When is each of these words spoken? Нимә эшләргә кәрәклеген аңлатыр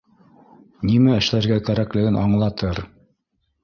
Нимә 0.91 1.13
эшләргә 1.19 1.61
кәрәклеген 1.71 2.21
аңлатыр 2.27 2.87